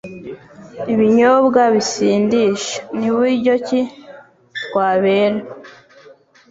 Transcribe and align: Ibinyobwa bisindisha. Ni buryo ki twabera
Ibinyobwa 0.93 1.61
bisindisha. 1.75 2.75
Ni 2.97 3.09
buryo 3.15 3.53
ki 3.65 3.81
twabera 4.63 5.39